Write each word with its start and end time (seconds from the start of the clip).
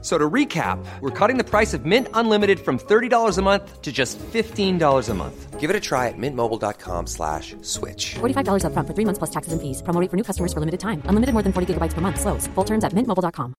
So 0.00 0.16
to 0.16 0.30
recap, 0.30 0.78
we're 1.00 1.10
cutting 1.10 1.38
the 1.38 1.44
price 1.44 1.74
of 1.74 1.84
Mint 1.84 2.06
Unlimited 2.14 2.60
from 2.60 2.78
$30 2.78 3.36
a 3.36 3.42
month 3.42 3.82
to 3.82 3.90
just 3.90 4.16
$15 4.18 5.08
a 5.08 5.14
month. 5.14 5.58
Give 5.58 5.70
it 5.70 5.74
a 5.74 5.80
try 5.80 6.06
at 6.06 6.14
mintmobile.com 6.16 7.08
slash 7.08 7.56
switch. 7.62 8.14
$45 8.20 8.62
upfront 8.62 8.86
for 8.86 8.94
three 8.94 9.04
months 9.04 9.18
plus 9.18 9.30
taxes 9.30 9.52
and 9.52 9.60
fees. 9.60 9.82
Promo 9.82 10.00
rate 10.00 10.08
for 10.08 10.16
new 10.16 10.22
customers 10.22 10.52
for 10.52 10.60
limited 10.60 10.78
time. 10.78 11.02
Unlimited 11.06 11.32
more 11.34 11.42
than 11.42 11.52
40 11.52 11.74
gigabytes 11.74 11.94
per 11.94 12.00
month. 12.00 12.20
Slows. 12.20 12.46
Full 12.54 12.64
terms 12.64 12.84
at 12.84 12.92
mintmobile.com. 12.92 13.54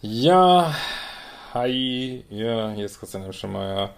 Ja, 0.00 0.72
hi, 1.54 2.24
ja, 2.30 2.70
hier 2.72 2.84
ist 2.86 2.98
Christian 2.98 3.22
Hemschemeier, 3.22 3.90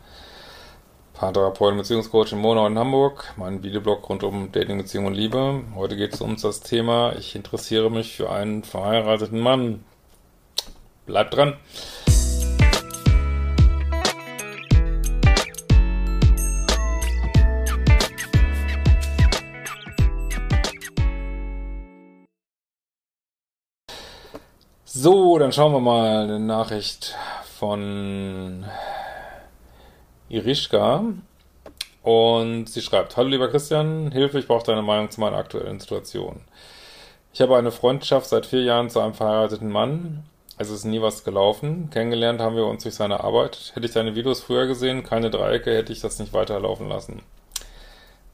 Paartherapeut 1.18 1.72
und 1.72 1.78
Beziehungscoach 1.78 2.30
in 2.30 2.38
Monau 2.38 2.64
in 2.68 2.78
Hamburg, 2.78 3.34
mein 3.36 3.64
Videoblog 3.64 4.08
rund 4.08 4.22
um 4.22 4.52
Dating, 4.52 4.78
Beziehung 4.78 5.06
und 5.06 5.14
Liebe. 5.14 5.64
Heute 5.74 5.96
geht 5.96 6.14
es 6.14 6.20
um 6.20 6.36
das 6.40 6.60
Thema, 6.60 7.12
ich 7.18 7.34
interessiere 7.34 7.90
mich 7.90 8.14
für 8.14 8.30
einen 8.30 8.62
verheirateten 8.62 9.40
Mann. 9.40 9.84
Bleibt 11.06 11.34
dran. 11.34 11.56
So, 24.84 25.36
dann 25.38 25.50
schauen 25.50 25.72
wir 25.72 25.80
mal 25.80 26.22
eine 26.22 26.38
Nachricht 26.38 27.16
von 27.58 28.64
Irischka. 30.28 31.04
Und 32.02 32.66
sie 32.68 32.80
schreibt, 32.80 33.16
Hallo 33.16 33.28
lieber 33.28 33.48
Christian, 33.48 34.10
Hilfe, 34.12 34.38
ich 34.38 34.46
brauche 34.46 34.64
deine 34.64 34.82
Meinung 34.82 35.10
zu 35.10 35.20
meiner 35.20 35.36
aktuellen 35.36 35.80
Situation. 35.80 36.40
Ich 37.32 37.40
habe 37.40 37.56
eine 37.56 37.70
Freundschaft 37.70 38.26
seit 38.28 38.46
vier 38.46 38.62
Jahren 38.62 38.90
zu 38.90 39.00
einem 39.00 39.14
verheirateten 39.14 39.70
Mann. 39.70 40.24
Es 40.56 40.70
ist 40.70 40.84
nie 40.84 41.00
was 41.00 41.22
gelaufen. 41.22 41.90
Kennengelernt 41.90 42.40
haben 42.40 42.56
wir 42.56 42.66
uns 42.66 42.82
durch 42.82 42.94
seine 42.94 43.20
Arbeit. 43.20 43.72
Hätte 43.74 43.86
ich 43.86 43.92
seine 43.92 44.14
Videos 44.14 44.40
früher 44.40 44.66
gesehen, 44.66 45.04
keine 45.04 45.30
Dreiecke, 45.30 45.74
hätte 45.74 45.92
ich 45.92 46.00
das 46.00 46.18
nicht 46.18 46.32
weiterlaufen 46.32 46.88
lassen. 46.88 47.22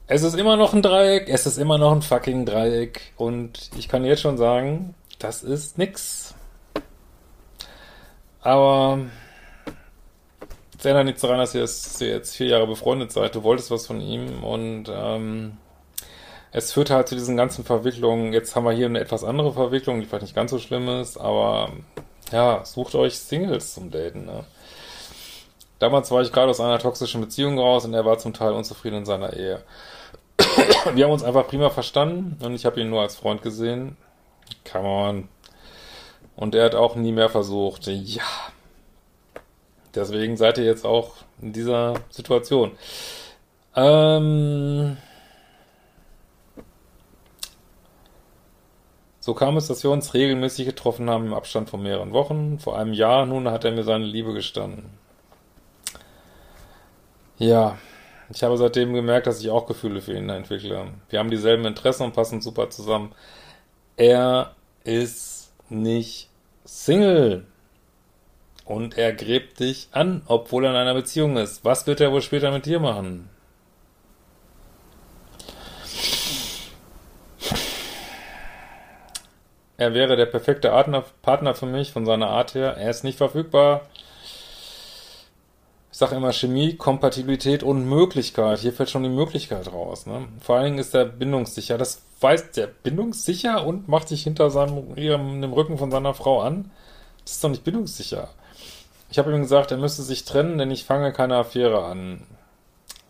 Es 0.07 0.23
ist 0.23 0.35
immer 0.35 0.55
noch 0.55 0.73
ein 0.73 0.81
Dreieck, 0.81 1.29
es 1.29 1.45
ist 1.45 1.57
immer 1.57 1.77
noch 1.77 1.91
ein 1.91 2.01
fucking 2.01 2.45
Dreieck. 2.45 3.13
Und 3.17 3.71
ich 3.77 3.89
kann 3.89 4.05
jetzt 4.05 4.21
schon 4.21 4.37
sagen, 4.37 4.95
das 5.19 5.43
ist 5.43 5.77
nix. 5.77 6.35
Aber 8.41 8.99
es 10.85 10.89
ändert 10.89 11.05
nichts 11.05 11.21
daran, 11.21 11.39
dass 11.39 11.55
ihr, 11.55 11.61
jetzt, 11.61 11.99
ihr 11.99 12.09
jetzt 12.09 12.35
vier 12.35 12.47
Jahre 12.47 12.67
befreundet 12.67 13.11
seid. 13.11 13.33
Du 13.33 13.43
wolltest 13.43 13.71
was 13.71 13.87
von 13.87 14.01
ihm 14.01 14.43
und 14.43 14.85
ähm, 14.87 15.57
es 16.51 16.71
führt 16.71 16.91
halt 16.91 17.07
zu 17.07 17.15
diesen 17.15 17.35
ganzen 17.35 17.65
Verwicklungen. 17.65 18.33
Jetzt 18.33 18.55
haben 18.55 18.65
wir 18.65 18.71
hier 18.71 18.85
eine 18.85 18.99
etwas 18.99 19.23
andere 19.23 19.51
Verwicklung, 19.51 19.99
die 19.99 20.05
vielleicht 20.05 20.21
nicht 20.21 20.35
ganz 20.35 20.51
so 20.51 20.59
schlimm 20.59 20.87
ist, 20.87 21.17
aber 21.17 21.71
ja, 22.31 22.63
sucht 22.63 22.93
euch 22.93 23.17
Singles 23.17 23.73
zum 23.73 23.89
Daten. 23.89 24.25
Ne? 24.25 24.43
Damals 25.79 26.11
war 26.11 26.21
ich 26.21 26.31
gerade 26.31 26.51
aus 26.51 26.59
einer 26.59 26.77
toxischen 26.77 27.21
Beziehung 27.21 27.57
raus 27.57 27.85
und 27.85 27.95
er 27.95 28.05
war 28.05 28.19
zum 28.19 28.33
Teil 28.33 28.53
unzufrieden 28.53 28.99
in 28.99 29.05
seiner 29.05 29.33
Ehe. 29.33 29.63
Wir 30.93 31.05
haben 31.05 31.13
uns 31.13 31.23
einfach 31.23 31.47
prima 31.47 31.71
verstanden 31.71 32.37
und 32.45 32.53
ich 32.53 32.65
habe 32.65 32.79
ihn 32.79 32.91
nur 32.91 33.01
als 33.01 33.15
Freund 33.15 33.41
gesehen. 33.41 33.97
Come 34.71 34.87
on. 34.87 35.29
Und 36.35 36.53
er 36.53 36.65
hat 36.65 36.75
auch 36.75 36.95
nie 36.95 37.11
mehr 37.11 37.29
versucht. 37.29 37.87
Ja. 37.87 38.21
Deswegen 39.95 40.37
seid 40.37 40.57
ihr 40.57 40.65
jetzt 40.65 40.85
auch 40.85 41.13
in 41.41 41.53
dieser 41.53 41.95
Situation. 42.09 42.71
Ähm 43.75 44.97
so 49.19 49.33
kam 49.33 49.57
es, 49.57 49.67
dass 49.67 49.83
wir 49.83 49.91
uns 49.91 50.13
regelmäßig 50.13 50.65
getroffen 50.65 51.09
haben 51.09 51.27
im 51.27 51.33
Abstand 51.33 51.69
von 51.69 51.81
mehreren 51.81 52.13
Wochen. 52.13 52.59
Vor 52.59 52.77
einem 52.77 52.93
Jahr 52.93 53.25
nun 53.25 53.49
hat 53.49 53.65
er 53.65 53.71
mir 53.71 53.83
seine 53.83 54.05
Liebe 54.05 54.33
gestanden. 54.33 54.89
Ja, 57.37 57.77
ich 58.29 58.43
habe 58.43 58.57
seitdem 58.57 58.93
gemerkt, 58.93 59.27
dass 59.27 59.41
ich 59.41 59.49
auch 59.49 59.67
Gefühle 59.67 60.01
für 60.01 60.13
ihn 60.13 60.29
entwickle. 60.29 60.87
Wir 61.09 61.19
haben 61.19 61.29
dieselben 61.29 61.65
Interessen 61.65 62.03
und 62.03 62.13
passen 62.13 62.41
super 62.41 62.69
zusammen. 62.69 63.13
Er 63.97 64.55
ist 64.83 65.51
nicht 65.69 66.29
Single. 66.63 67.45
Und 68.65 68.97
er 68.97 69.13
gräbt 69.13 69.59
dich 69.59 69.89
an, 69.91 70.23
obwohl 70.25 70.65
er 70.65 70.71
in 70.71 70.77
einer 70.77 70.95
Beziehung 70.95 71.37
ist. 71.37 71.63
Was 71.63 71.85
wird 71.85 72.01
er 72.01 72.11
wohl 72.11 72.21
später 72.21 72.51
mit 72.51 72.65
dir 72.65 72.79
machen? 72.79 73.29
Er 79.77 79.93
wäre 79.93 80.15
der 80.15 80.25
perfekte 80.25 80.69
Partner 81.21 81.53
für 81.53 81.65
mich 81.65 81.91
von 81.91 82.05
seiner 82.05 82.29
Art 82.29 82.55
her. 82.55 82.75
Er 82.77 82.89
ist 82.89 83.03
nicht 83.03 83.17
verfügbar. 83.17 83.81
Ich 85.91 85.99
sage 85.99 86.15
immer 86.15 86.33
Chemie, 86.33 86.75
Kompatibilität 86.75 87.61
und 87.61 87.87
Möglichkeit. 87.87 88.59
Hier 88.59 88.73
fällt 88.73 88.89
schon 88.89 89.03
die 89.03 89.09
Möglichkeit 89.09 89.71
raus. 89.71 90.05
Ne? 90.05 90.27
Vor 90.41 90.55
allen 90.55 90.65
Dingen 90.65 90.79
ist 90.79 90.95
er 90.95 91.05
bindungssicher. 91.05 91.77
Das 91.77 92.01
weiß 92.19 92.51
der 92.51 92.67
bindungssicher 92.67 93.65
und 93.65 93.87
macht 93.87 94.07
sich 94.07 94.23
hinter 94.23 94.49
seinem 94.49 94.97
ihrem, 94.97 95.41
dem 95.41 95.53
Rücken 95.53 95.77
von 95.77 95.91
seiner 95.91 96.13
Frau 96.13 96.41
an. 96.41 96.71
Das 97.23 97.33
ist 97.33 97.43
doch 97.43 97.49
nicht 97.49 97.63
bindungssicher. 97.63 98.29
Ich 99.09 99.19
habe 99.19 99.31
ihm 99.31 99.41
gesagt, 99.41 99.71
er 99.71 99.77
müsste 99.77 100.01
sich 100.01 100.25
trennen, 100.25 100.57
denn 100.57 100.71
ich 100.71 100.85
fange 100.85 101.13
keine 101.13 101.37
Affäre 101.37 101.85
an. 101.85 102.21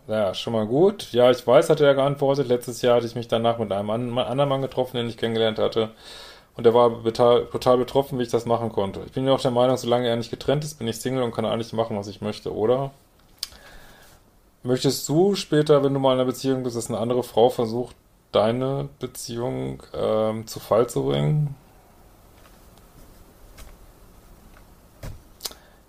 Ja, 0.08 0.34
schon 0.34 0.52
mal 0.52 0.66
gut. 0.66 1.12
Ja, 1.12 1.30
ich 1.30 1.44
weiß, 1.44 1.68
hat 1.68 1.80
er 1.80 1.94
geantwortet. 1.94 2.46
Letztes 2.46 2.80
Jahr 2.82 2.96
hatte 2.96 3.06
ich 3.06 3.16
mich 3.16 3.28
danach 3.28 3.58
mit 3.58 3.72
einem 3.72 3.90
anderen 3.90 4.48
Mann 4.48 4.62
getroffen, 4.62 4.96
den 4.96 5.08
ich 5.08 5.16
kennengelernt 5.16 5.58
hatte. 5.58 5.90
Und 6.56 6.64
er 6.64 6.74
war 6.74 7.02
total, 7.02 7.46
total 7.46 7.76
betroffen, 7.76 8.18
wie 8.18 8.22
ich 8.22 8.30
das 8.30 8.46
machen 8.46 8.70
konnte. 8.70 9.00
Ich 9.04 9.12
bin 9.12 9.26
ja 9.26 9.32
auch 9.32 9.40
der 9.40 9.50
Meinung, 9.50 9.76
solange 9.76 10.08
er 10.08 10.16
nicht 10.16 10.30
getrennt 10.30 10.64
ist, 10.64 10.78
bin 10.78 10.88
ich 10.88 10.98
Single 10.98 11.22
und 11.22 11.34
kann 11.34 11.44
eigentlich 11.44 11.72
machen, 11.72 11.98
was 11.98 12.08
ich 12.08 12.20
möchte, 12.20 12.54
oder? 12.54 12.92
Möchtest 14.62 15.08
du 15.08 15.34
später, 15.34 15.84
wenn 15.84 15.92
du 15.92 16.00
mal 16.00 16.14
in 16.14 16.20
einer 16.20 16.24
Beziehung 16.26 16.62
bist, 16.62 16.76
dass 16.76 16.88
eine 16.88 16.98
andere 16.98 17.22
Frau 17.22 17.50
versucht, 17.50 17.94
deine 18.32 18.88
Beziehung 19.00 19.82
ähm, 19.92 20.46
zu 20.46 20.60
Fall 20.60 20.88
zu 20.88 21.04
bringen? 21.04 21.54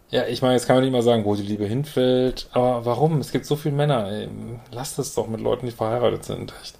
Ja, 0.09 0.25
ich 0.25 0.41
meine, 0.41 0.53
jetzt 0.53 0.67
kann 0.67 0.77
man 0.77 0.85
nicht 0.85 0.93
mal 0.93 1.01
sagen, 1.01 1.25
wo 1.25 1.35
die 1.35 1.41
Liebe 1.41 1.65
hinfällt, 1.65 2.47
aber 2.51 2.85
warum? 2.85 3.19
Es 3.19 3.31
gibt 3.31 3.45
so 3.45 3.57
viele 3.57 3.75
Männer, 3.75 4.09
ey. 4.09 4.29
Lasst 4.71 4.97
es 4.99 5.13
doch 5.13 5.27
mit 5.27 5.41
Leuten, 5.41 5.65
die 5.65 5.71
verheiratet 5.73 6.23
sind, 6.23 6.53
echt. 6.61 6.75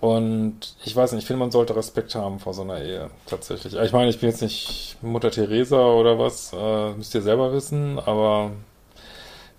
Und 0.00 0.74
ich 0.84 0.94
weiß 0.94 1.12
nicht, 1.12 1.22
ich 1.22 1.26
finde, 1.26 1.40
man 1.40 1.52
sollte 1.52 1.76
Respekt 1.76 2.14
haben 2.14 2.38
vor 2.40 2.52
so 2.54 2.62
einer 2.62 2.82
Ehe, 2.82 3.08
tatsächlich. 3.26 3.74
Ich 3.74 3.92
meine, 3.92 4.10
ich 4.10 4.18
bin 4.18 4.28
jetzt 4.28 4.42
nicht 4.42 4.96
Mutter 5.00 5.30
Teresa 5.30 5.86
oder 5.92 6.18
was, 6.18 6.52
äh, 6.52 6.90
müsst 6.92 7.14
ihr 7.14 7.22
selber 7.22 7.52
wissen, 7.52 7.98
aber 8.00 8.50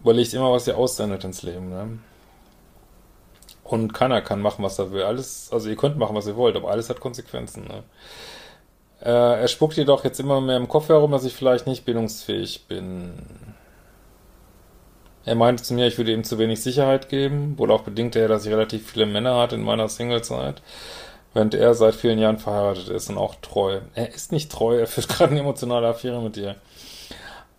überlegt 0.02 0.34
immer, 0.34 0.52
was 0.52 0.68
ihr 0.68 0.78
aussendet 0.78 1.24
ins 1.24 1.44
Leben, 1.44 1.70
ne? 1.70 2.00
Und 3.64 3.94
keiner 3.94 4.22
kann 4.22 4.42
machen, 4.42 4.64
was 4.64 4.78
er 4.78 4.92
will. 4.92 5.04
Alles, 5.04 5.50
also 5.52 5.70
ihr 5.70 5.78
könnt 5.78 5.98
machen, 5.98 6.16
was 6.16 6.28
ihr 6.28 6.36
wollt, 6.36 6.56
aber 6.58 6.70
alles 6.70 6.90
hat 6.90 7.00
Konsequenzen, 7.00 7.64
ne? 7.64 7.84
Äh, 9.04 9.10
er 9.10 9.48
spuckt 9.50 9.76
jedoch 9.76 10.06
jetzt 10.06 10.20
immer 10.22 10.40
mehr 10.40 10.56
im 10.56 10.70
Kopf 10.70 10.88
herum, 10.88 11.12
dass 11.12 11.26
ich 11.26 11.34
vielleicht 11.34 11.68
nicht 11.68 11.84
bindungsfähig 11.84 12.68
bin. 12.68 13.12
Er 15.26 15.36
meinte 15.36 15.64
zu 15.64 15.74
mir, 15.74 15.88
ich 15.88 15.98
würde 15.98 16.14
ihm 16.14 16.24
zu 16.24 16.38
wenig 16.38 16.62
Sicherheit 16.62 17.10
geben, 17.10 17.58
wohl 17.58 17.72
auch 17.72 17.82
bedingte 17.82 18.20
er, 18.20 18.30
dass 18.30 18.46
ich 18.46 18.52
relativ 18.52 18.92
viele 18.92 19.06
Männer 19.06 19.38
hatte 19.38 19.56
in 19.56 19.64
meiner 19.64 19.90
Singlezeit, 19.90 20.62
während 21.34 21.54
er 21.54 21.74
seit 21.74 21.96
vielen 21.96 22.20
Jahren 22.20 22.40
verheiratet 22.40 22.90
ist 22.90 23.10
und 23.10 23.18
auch 23.18 23.36
treu. 23.42 23.80
Er 23.94 24.14
ist 24.14 24.32
nicht 24.32 24.52
treu, 24.52 24.80
er 24.80 24.88
führt 24.88 25.10
gerade 25.10 25.32
eine 25.32 25.42
emotionale 25.42 25.88
Affäre 25.88 26.22
mit 26.22 26.38
dir. 26.38 26.56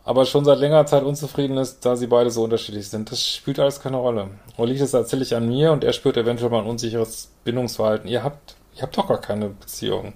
Aber 0.06 0.24
schon 0.26 0.44
seit 0.44 0.58
längerer 0.58 0.86
Zeit 0.86 1.02
unzufrieden 1.02 1.58
ist, 1.58 1.84
da 1.84 1.96
sie 1.96 2.06
beide 2.06 2.30
so 2.30 2.44
unterschiedlich 2.44 2.88
sind. 2.88 3.10
Das 3.10 3.26
spielt 3.26 3.58
alles 3.58 3.80
keine 3.80 3.96
Rolle. 3.98 4.28
Wo 4.56 4.64
liegt 4.64 4.80
es 4.80 4.90
tatsächlich 4.90 5.34
an 5.34 5.48
mir 5.48 5.72
und 5.72 5.84
er 5.84 5.94
spürt 5.94 6.16
eventuell 6.18 6.50
mal 6.50 6.60
ein 6.60 6.68
unsicheres 6.68 7.32
Bindungsverhalten. 7.44 8.08
Ihr 8.08 8.22
habt, 8.22 8.56
ihr 8.76 8.82
habt 8.82 8.96
doch 8.96 9.08
gar 9.08 9.20
keine 9.20 9.48
Beziehung. 9.48 10.14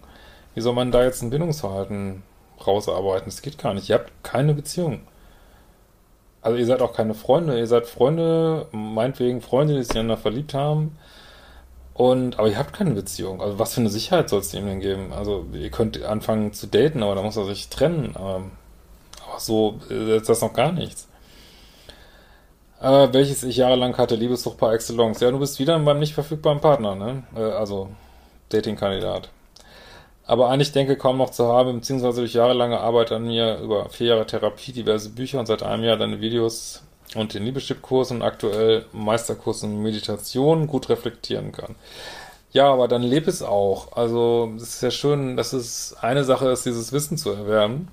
Wie 0.59 0.63
soll 0.63 0.75
man 0.75 0.91
da 0.91 1.05
jetzt 1.05 1.23
ein 1.23 1.31
Bindungsverhalten 1.31 2.25
rausarbeiten? 2.67 3.27
Das 3.27 3.43
geht 3.43 3.59
gar 3.59 3.75
nicht. 3.75 3.89
Ihr 3.89 3.95
habt 3.95 4.11
keine 4.25 4.55
Beziehung. 4.55 5.03
Also 6.43 6.59
ihr 6.59 6.67
seid 6.67 6.83
auch 6.83 6.93
keine 6.93 7.15
Freunde, 7.15 7.57
ihr 7.57 7.69
seid 7.69 7.87
Freunde, 7.87 8.67
meinetwegen 8.73 9.41
Freunde, 9.41 9.77
die 9.77 9.85
sich 9.85 9.93
einander 9.93 10.17
verliebt 10.17 10.55
haben. 10.55 10.99
Und, 11.95 12.41
aber 12.41 12.49
ihr 12.49 12.59
habt 12.59 12.73
keine 12.73 12.91
Beziehung. 12.91 13.41
Also 13.41 13.61
was 13.61 13.75
für 13.75 13.83
eine 13.83 13.89
Sicherheit 13.89 14.31
soll 14.31 14.41
es 14.41 14.53
ihm 14.53 14.67
denn 14.67 14.81
geben? 14.81 15.13
Also 15.13 15.47
ihr 15.53 15.71
könnt 15.71 16.03
anfangen 16.03 16.53
zu 16.53 16.67
daten, 16.67 17.05
aber 17.05 17.15
da 17.15 17.23
muss 17.23 17.37
er 17.37 17.45
sich 17.45 17.69
trennen. 17.69 18.17
Aber, 18.17 18.43
aber 19.29 19.39
so 19.39 19.79
ist 19.89 20.29
das 20.29 20.41
noch 20.41 20.55
gar 20.55 20.73
nichts. 20.73 21.07
Äh, 22.81 23.13
welches 23.13 23.45
ich 23.45 23.59
jahrelang 23.59 23.97
hatte, 23.97 24.17
Liebessucht 24.17 24.59
par 24.59 24.73
excellence. 24.73 25.21
Ja, 25.21 25.31
du 25.31 25.39
bist 25.39 25.61
wieder 25.61 25.79
beim 25.79 26.01
nicht 26.01 26.15
verfügbaren 26.15 26.61
Partner, 26.61 26.97
ne? 26.97 27.23
Äh, 27.37 27.43
also 27.43 27.91
Dating-Kandidat. 28.49 29.31
Aber 30.29 30.51
eigentlich 30.51 30.73
denke 30.73 30.97
kaum 30.97 31.17
noch 31.17 31.31
zu 31.31 31.49
haben, 31.49 31.81
beziehungsweise 31.81 32.21
durch 32.21 32.35
jahrelange 32.35 32.79
Arbeit 32.79 33.13
an 33.13 33.25
mir 33.25 33.59
über 33.61 33.89
vier 33.89 34.09
Jahre 34.09 34.27
Therapie, 34.27 34.73
diverse 34.73 35.09
Bücher 35.09 35.41
und 35.41 35.47
seit 35.47 35.63
einem 35.63 35.85
Jahr 35.85 35.97
deine 35.97 36.21
Videos 36.21 36.83
und 37.15 37.33
den 37.33 37.45
Liebeschip-Kurs 37.45 38.11
und 38.11 38.21
aktuell 38.21 38.85
Meisterkurs 38.93 39.63
in 39.63 39.83
Meditation 39.83 40.67
gut 40.67 40.91
reflektieren 40.91 41.51
kann. 41.51 41.77
Ja, 42.53 42.71
aber 42.71 42.89
dann 42.89 43.03
lebe 43.03 43.31
es 43.31 43.43
auch. 43.43 43.97
Also, 43.97 44.53
es 44.57 44.75
ist 44.75 44.83
ja 44.83 44.91
schön, 44.91 45.39
dass 45.39 45.55
es 45.55 45.97
eine 46.03 46.25
Sache 46.25 46.51
ist, 46.51 46.67
dieses 46.67 46.93
Wissen 46.93 47.17
zu 47.17 47.31
erwerben. 47.31 47.89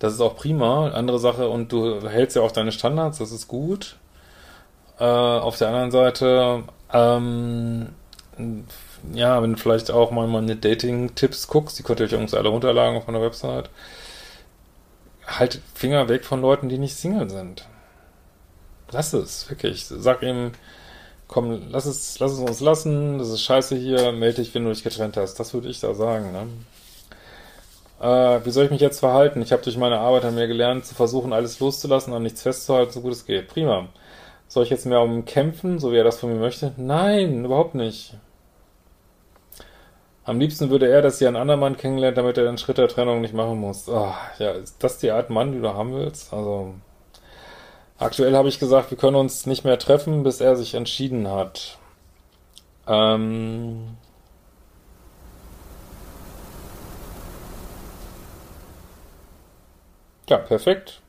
Das 0.00 0.12
ist 0.12 0.20
auch 0.20 0.34
prima. 0.34 0.88
Andere 0.88 1.20
Sache, 1.20 1.48
und 1.48 1.70
du 1.70 2.08
hältst 2.08 2.34
ja 2.34 2.42
auch 2.42 2.50
deine 2.50 2.72
Standards, 2.72 3.18
das 3.18 3.30
ist 3.30 3.46
gut. 3.46 3.96
Äh, 4.98 5.04
auf 5.04 5.56
der 5.56 5.68
anderen 5.68 5.92
Seite, 5.92 6.64
ähm, 6.92 7.90
ja, 9.12 9.42
wenn 9.42 9.52
du 9.52 9.58
vielleicht 9.58 9.90
auch 9.90 10.10
mal 10.10 10.26
meine 10.26 10.56
Dating-Tipps 10.56 11.48
guckst, 11.48 11.78
die 11.78 11.82
könnt 11.82 12.00
ihr 12.00 12.06
euch 12.06 12.12
übrigens 12.12 12.34
alle 12.34 12.48
runterladen 12.48 12.96
auf 12.96 13.06
meiner 13.06 13.22
Website, 13.22 13.70
halt 15.26 15.60
Finger 15.74 16.08
weg 16.08 16.24
von 16.24 16.40
Leuten, 16.40 16.68
die 16.68 16.78
nicht 16.78 16.96
Single 16.96 17.28
sind. 17.30 17.66
Lass 18.90 19.12
es, 19.12 19.48
wirklich. 19.50 19.84
Sag 19.86 20.22
ihm, 20.22 20.52
komm, 21.28 21.62
lass 21.70 21.86
es, 21.86 22.18
lass 22.18 22.32
es 22.32 22.38
uns 22.38 22.60
lassen, 22.60 23.18
das 23.18 23.28
ist 23.28 23.42
scheiße 23.42 23.76
hier, 23.76 24.12
melde 24.12 24.42
dich, 24.42 24.54
wenn 24.54 24.64
du 24.64 24.70
dich 24.70 24.84
getrennt 24.84 25.16
hast. 25.16 25.34
Das 25.40 25.54
würde 25.54 25.68
ich 25.68 25.80
da 25.80 25.94
sagen, 25.94 26.32
ne? 26.32 26.46
Äh, 28.00 28.44
wie 28.44 28.50
soll 28.50 28.66
ich 28.66 28.70
mich 28.70 28.80
jetzt 28.80 29.00
verhalten? 29.00 29.42
Ich 29.42 29.52
habe 29.52 29.62
durch 29.62 29.76
meine 29.76 29.98
Arbeit 29.98 30.24
an 30.24 30.34
mir 30.34 30.46
gelernt, 30.46 30.84
zu 30.86 30.94
versuchen, 30.94 31.32
alles 31.32 31.60
loszulassen, 31.60 32.12
an 32.12 32.22
nichts 32.22 32.42
festzuhalten, 32.42 32.92
so 32.92 33.00
gut 33.00 33.12
es 33.12 33.26
geht. 33.26 33.48
Prima. 33.48 33.88
Soll 34.48 34.64
ich 34.64 34.70
jetzt 34.70 34.86
mehr 34.86 35.00
um 35.00 35.24
kämpfen, 35.24 35.78
so 35.78 35.90
wie 35.92 35.96
er 35.96 36.04
das 36.04 36.18
von 36.20 36.32
mir 36.32 36.38
möchte? 36.38 36.72
Nein, 36.76 37.44
überhaupt 37.44 37.74
nicht. 37.74 38.14
Am 40.24 40.40
liebsten 40.40 40.70
würde 40.70 40.88
er, 40.88 41.02
dass 41.02 41.18
sie 41.18 41.26
einen 41.26 41.36
anderen 41.36 41.60
Mann 41.60 41.76
kennenlernt, 41.76 42.16
damit 42.16 42.38
er 42.38 42.44
den 42.44 42.56
Schritt 42.58 42.78
der 42.78 42.88
Trennung 42.88 43.20
nicht 43.20 43.34
machen 43.34 43.58
muss. 43.60 43.88
Oh, 43.88 44.14
ja, 44.38 44.52
ist 44.52 44.82
das 44.82 44.98
die 44.98 45.10
Art 45.10 45.28
Mann, 45.30 45.52
die 45.52 45.60
du 45.60 45.74
haben 45.74 45.94
willst? 45.94 46.32
Also, 46.32 46.74
aktuell 47.98 48.34
habe 48.34 48.48
ich 48.48 48.58
gesagt, 48.58 48.90
wir 48.90 48.98
können 48.98 49.16
uns 49.16 49.46
nicht 49.46 49.64
mehr 49.64 49.78
treffen, 49.78 50.22
bis 50.22 50.40
er 50.40 50.56
sich 50.56 50.74
entschieden 50.74 51.28
hat. 51.30 51.78
Ähm, 52.86 53.96
ja, 60.28 60.38
perfekt. 60.38 61.00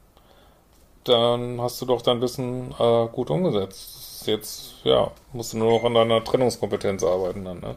Dann 1.05 1.61
hast 1.61 1.81
du 1.81 1.85
doch 1.85 2.01
dein 2.01 2.21
Wissen 2.21 2.73
äh, 2.79 3.07
gut 3.07 3.29
umgesetzt. 3.29 4.25
Jetzt, 4.27 4.73
ja, 4.83 5.11
musst 5.33 5.53
du 5.53 5.57
nur 5.57 5.71
noch 5.71 5.83
an 5.85 5.93
deiner 5.93 6.23
Trennungskompetenz 6.23 7.03
arbeiten 7.03 7.45
dann, 7.45 7.59
ne? 7.59 7.75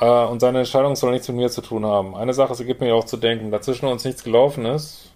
Äh, 0.00 0.24
und 0.26 0.40
seine 0.40 0.58
Entscheidung 0.60 0.96
soll 0.96 1.12
nichts 1.12 1.28
mit 1.28 1.36
mir 1.36 1.50
zu 1.50 1.60
tun 1.60 1.84
haben. 1.84 2.14
Eine 2.14 2.34
Sache, 2.34 2.54
sie 2.54 2.64
gibt 2.64 2.80
mir 2.80 2.94
auch 2.94 3.04
zu 3.04 3.16
denken, 3.16 3.50
da 3.50 3.60
zwischen 3.60 3.86
uns 3.86 4.04
nichts 4.04 4.24
gelaufen 4.24 4.64
ist, 4.66 5.10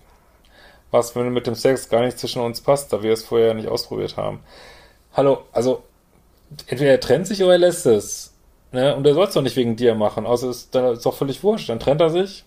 was, 0.90 1.16
wenn 1.16 1.32
mit 1.32 1.46
dem 1.46 1.54
Sex 1.54 1.88
gar 1.88 2.02
nicht 2.02 2.18
zwischen 2.18 2.42
uns 2.42 2.60
passt, 2.60 2.92
da 2.92 3.02
wir 3.02 3.12
es 3.12 3.24
vorher 3.24 3.54
nicht 3.54 3.68
ausprobiert 3.68 4.16
haben. 4.16 4.40
Hallo, 5.14 5.42
also, 5.52 5.82
entweder 6.66 6.90
er 6.92 7.00
trennt 7.00 7.26
sich 7.26 7.42
oder 7.42 7.52
er 7.52 7.58
lässt 7.58 7.86
es. 7.86 8.34
Ne? 8.72 8.96
Und 8.96 9.06
er 9.06 9.14
soll 9.14 9.26
es 9.26 9.34
doch 9.34 9.42
nicht 9.42 9.56
wegen 9.56 9.76
dir 9.76 9.94
machen. 9.94 10.26
Also 10.26 10.50
ist, 10.50 10.74
da 10.74 10.92
ist 10.92 11.04
doch 11.06 11.14
völlig 11.14 11.42
wurscht. 11.42 11.68
Dann 11.68 11.80
trennt 11.80 12.00
er 12.00 12.10
sich 12.10 12.44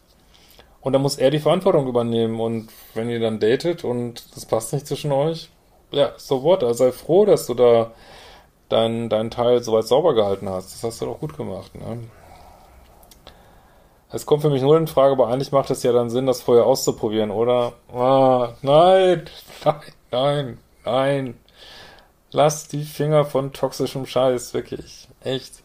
und 0.82 0.94
dann 0.94 1.02
muss 1.02 1.18
er 1.18 1.32
die 1.32 1.40
Verantwortung 1.40 1.88
übernehmen. 1.88 2.40
Und 2.40 2.70
wenn 2.96 3.10
ihr 3.10 3.20
dann 3.20 3.40
datet 3.40 3.84
und 3.84 4.36
das 4.36 4.46
passt 4.46 4.74
nicht 4.74 4.88
zwischen 4.88 5.12
euch, 5.12 5.50
ja, 5.92 6.14
so 6.18 6.44
what. 6.44 6.64
Also 6.64 6.86
sei 6.86 6.92
froh, 6.92 7.26
dass 7.26 7.46
du 7.46 7.54
da 7.54 7.92
deinen 8.70 9.10
dein 9.10 9.30
Teil 9.30 9.64
soweit 9.64 9.86
sauber 9.86 10.16
gehalten 10.16 10.50
hast. 10.50 10.74
Das 10.74 10.84
hast 10.84 11.02
du 11.02 11.06
doch 11.06 11.20
gut 11.20 11.38
gemacht. 11.38 11.76
Ne? 11.76 12.00
Es 14.16 14.26
kommt 14.26 14.44
für 14.44 14.50
mich 14.50 14.62
nur 14.62 14.78
in 14.78 14.88
Frage, 14.88 15.12
aber 15.12 15.28
eigentlich 15.28 15.52
macht 15.52 15.70
es 15.72 15.84
ja 15.84 15.92
dann 15.92 16.10
Sinn, 16.10 16.26
das 16.26 16.42
vorher 16.42 16.66
auszuprobieren, 16.66 17.32
oder? 17.32 17.74
Ah, 17.94 18.54
nein, 18.62 19.26
nein, 19.66 19.82
nein, 20.10 20.58
nein. 20.86 21.40
Lass 22.32 22.70
die 22.70 22.86
Finger 22.86 23.26
von 23.26 23.52
toxischem 23.52 24.06
Scheiß, 24.06 24.54
wirklich. 24.54 25.10
Echt. 25.20 25.65